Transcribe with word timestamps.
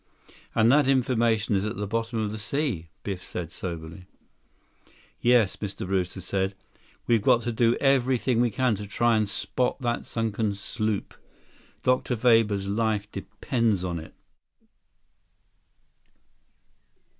"And 0.55 0.71
that 0.71 0.87
information 0.87 1.53
is 1.53 1.63
at 1.63 1.77
the 1.77 1.85
bottom 1.85 2.17
of 2.17 2.31
the 2.31 2.39
sea," 2.39 2.87
Biff 3.03 3.23
said 3.23 3.51
soberly. 3.51 4.07
"Yes," 5.21 5.55
Mr. 5.57 5.85
Brewster 5.85 6.21
said. 6.21 6.55
"We've 7.05 7.21
got 7.21 7.41
to 7.41 7.51
do 7.51 7.75
everything 7.75 8.41
we 8.41 8.49
can 8.49 8.73
to 8.77 8.87
try 8.87 9.15
and 9.15 9.29
spot 9.29 9.79
that 9.81 10.07
sunken 10.07 10.55
sloop. 10.55 11.13
Dr. 11.83 12.15
Weber's 12.15 12.67
life 12.67 13.11
depends 13.11 13.85
on 13.85 13.99
it." 13.99 14.15